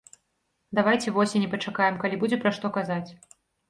Давайце 0.79 1.13
восені 1.19 1.51
пачакаем, 1.53 2.03
калі 2.03 2.21
будзе 2.27 2.43
пра 2.45 2.51
што 2.61 2.77
казаць. 2.83 3.09